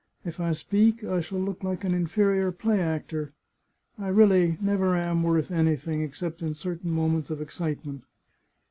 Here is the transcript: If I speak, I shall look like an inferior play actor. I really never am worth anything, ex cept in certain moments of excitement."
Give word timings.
If 0.25 0.39
I 0.39 0.53
speak, 0.53 1.03
I 1.03 1.21
shall 1.21 1.37
look 1.37 1.63
like 1.63 1.83
an 1.83 1.93
inferior 1.93 2.51
play 2.51 2.79
actor. 2.81 3.33
I 3.99 4.07
really 4.07 4.57
never 4.59 4.95
am 4.97 5.21
worth 5.21 5.51
anything, 5.51 6.01
ex 6.01 6.17
cept 6.21 6.41
in 6.41 6.55
certain 6.55 6.89
moments 6.89 7.29
of 7.29 7.39
excitement." 7.39 8.01